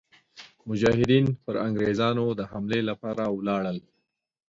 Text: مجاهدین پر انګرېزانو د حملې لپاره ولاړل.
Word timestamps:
مجاهدین 0.69 1.25
پر 1.43 1.55
انګرېزانو 1.67 2.25
د 2.39 2.41
حملې 2.51 2.81
لپاره 2.89 3.23
ولاړل. 3.37 3.77